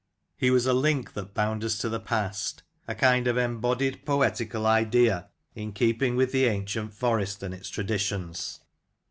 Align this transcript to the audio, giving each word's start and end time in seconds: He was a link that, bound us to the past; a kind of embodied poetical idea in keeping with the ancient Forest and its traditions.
He 0.35 0.49
was 0.49 0.65
a 0.65 0.73
link 0.73 1.13
that, 1.13 1.35
bound 1.35 1.63
us 1.63 1.77
to 1.77 1.87
the 1.87 1.99
past; 1.99 2.63
a 2.87 2.95
kind 2.95 3.27
of 3.27 3.37
embodied 3.37 4.03
poetical 4.03 4.65
idea 4.65 5.27
in 5.53 5.73
keeping 5.73 6.15
with 6.15 6.31
the 6.31 6.45
ancient 6.45 6.95
Forest 6.95 7.43
and 7.43 7.53
its 7.53 7.69
traditions. 7.69 8.61